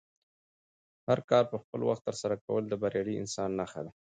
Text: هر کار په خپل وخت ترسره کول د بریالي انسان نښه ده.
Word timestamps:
هر 1.07 1.19
کار 1.29 1.43
په 1.51 1.57
خپل 1.63 1.81
وخت 1.89 2.03
ترسره 2.09 2.35
کول 2.45 2.63
د 2.67 2.73
بریالي 2.81 3.13
انسان 3.21 3.49
نښه 3.59 3.81
ده. 3.85 3.91